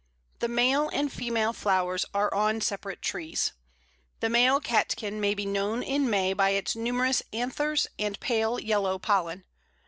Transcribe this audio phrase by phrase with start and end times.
[0.39, 3.51] The male and female flowers are on separate trees.
[4.19, 8.97] The male catkin may be known in May by its numerous anthers and pale yellow
[8.97, 9.43] pollen.